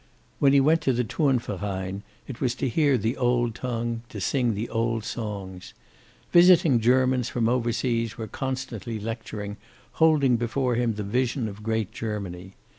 When 0.39 0.51
he 0.51 0.59
went 0.59 0.81
to 0.81 0.93
the 0.93 1.03
Turnverein, 1.03 2.01
it 2.27 2.41
was 2.41 2.55
to 2.55 2.67
hear 2.67 2.97
the 2.97 3.15
old 3.17 3.53
tongue, 3.53 4.01
to 4.09 4.19
sing 4.19 4.55
the 4.55 4.67
old 4.67 5.03
songs. 5.03 5.75
Visiting 6.31 6.79
Germans 6.79 7.29
from 7.29 7.47
overseas 7.47 8.17
were 8.17 8.25
constantly 8.25 8.99
lecturing, 8.99 9.57
holding 10.01 10.37
before 10.37 10.73
him 10.73 10.95
the 10.95 11.03
vision 11.03 11.47
of 11.47 11.61
great 11.61 11.91
Germany. 11.91 12.53